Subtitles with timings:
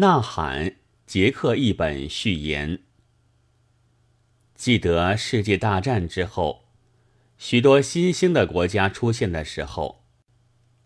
[0.00, 0.64] 呐喊》
[1.06, 2.78] 捷克一本序言。
[4.54, 6.62] 记得世界大战之后，
[7.36, 10.02] 许多新兴的国家出现的时候，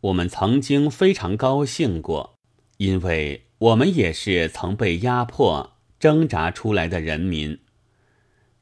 [0.00, 2.34] 我们曾经非常高兴过，
[2.78, 7.60] 因为我们也是曾被压迫、挣扎出来的人民。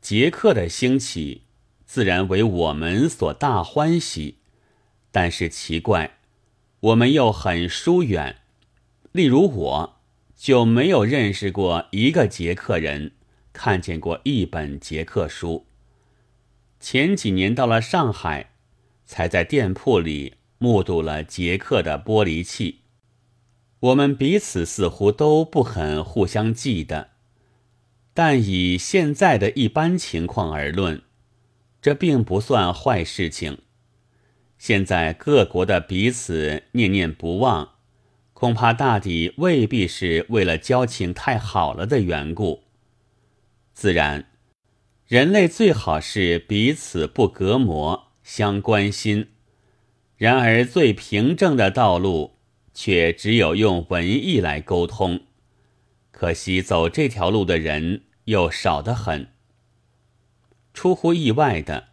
[0.03, 1.45] 捷克的兴起，
[1.87, 4.37] 自然为我们所大欢喜。
[5.11, 6.19] 但是奇怪，
[6.81, 8.41] 我们又很疏远。
[9.13, 10.02] 例如，我
[10.43, 13.13] 就没有认识过一个捷克人。
[13.53, 15.67] 看见过一本捷克书。
[16.81, 18.51] 前几年到了上海，
[19.05, 22.81] 才在店铺里目睹了捷克的玻璃器。
[23.79, 27.11] 我们彼此似乎都不很互相记得，
[28.13, 31.03] 但以现在的一般情况而论，
[31.81, 33.59] 这并不算坏事情。
[34.59, 37.72] 现在各国的彼此念念不忘，
[38.43, 42.65] 恐怕大抵未必是为了交情太好了的缘故。
[43.73, 44.33] 自然，
[45.07, 49.29] 人类最好是彼此不隔膜，相关心。
[50.17, 52.33] 然而，最平正的道路
[52.75, 55.21] 却只有用文艺来沟通。
[56.11, 59.29] 可惜，走这条路的人又少得很。
[60.75, 61.91] 出乎意外的，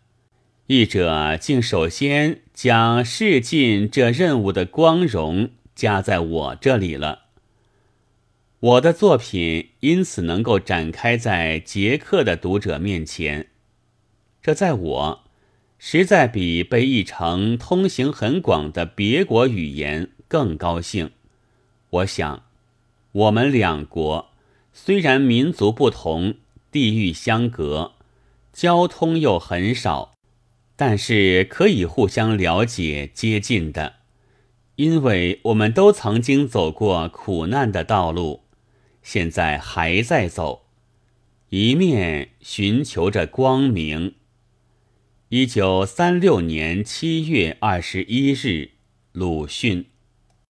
[0.66, 7.28] 译者竟首先将试尽这任务的光荣加在我这里了。
[8.60, 13.48] 我的作品因此能够展开在捷克的读者面前，
[14.42, 15.24] 这在我
[15.78, 21.12] 实在比被译成通行很广的别国语言更高兴。
[21.92, 22.44] 我想，
[23.14, 24.32] 我们两国
[24.74, 26.36] 虽然民族不同、
[26.70, 27.94] 地域相隔、
[28.52, 30.12] 交通又很少，
[30.76, 33.99] 但是可以互相了解、接近的，
[34.80, 38.44] 因为我们都曾经走过苦难的道路。
[39.04, 40.68] 现在还在走，
[41.50, 44.16] 一面寻求着光明。
[45.28, 48.70] 一九三六年七月二十一日，
[49.12, 49.88] 鲁迅。